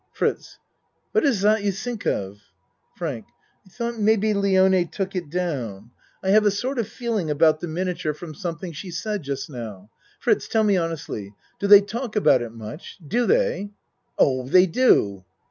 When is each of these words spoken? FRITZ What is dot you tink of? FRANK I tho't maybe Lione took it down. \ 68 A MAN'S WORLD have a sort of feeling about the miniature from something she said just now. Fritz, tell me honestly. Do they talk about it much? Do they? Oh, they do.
FRITZ 0.13 0.57
What 1.11 1.23
is 1.23 1.43
dot 1.43 1.61
you 1.63 1.71
tink 1.71 2.07
of? 2.07 2.41
FRANK 2.97 3.27
I 3.67 3.69
tho't 3.77 3.99
maybe 3.99 4.33
Lione 4.33 4.89
took 4.91 5.15
it 5.15 5.29
down. 5.29 5.51
\ 5.51 5.65
68 5.65 5.67
A 5.67 5.69
MAN'S 5.69 5.91
WORLD 6.23 6.33
have 6.33 6.45
a 6.47 6.51
sort 6.51 6.79
of 6.79 6.87
feeling 6.87 7.29
about 7.29 7.59
the 7.59 7.67
miniature 7.67 8.15
from 8.15 8.33
something 8.33 8.71
she 8.71 8.89
said 8.89 9.21
just 9.21 9.47
now. 9.47 9.91
Fritz, 10.19 10.47
tell 10.47 10.63
me 10.63 10.75
honestly. 10.75 11.35
Do 11.59 11.67
they 11.67 11.81
talk 11.81 12.15
about 12.15 12.41
it 12.41 12.51
much? 12.51 12.97
Do 13.07 13.27
they? 13.27 13.69
Oh, 14.17 14.47
they 14.47 14.65
do. 14.65 15.23